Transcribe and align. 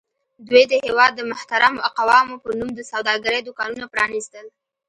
دوی 0.49 0.63
د 0.71 0.73
هېواد 0.85 1.11
د 1.15 1.21
محترمو 1.31 1.83
اقوامو 1.89 2.35
په 2.43 2.49
نوم 2.59 2.69
د 2.75 2.79
سوداګرۍ 2.91 3.39
دوکانونه 3.43 3.85
پرانیستل. 3.93 4.45